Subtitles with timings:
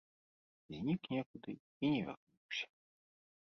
[0.77, 1.51] Знік некуды
[1.83, 2.65] і не вярнуўся.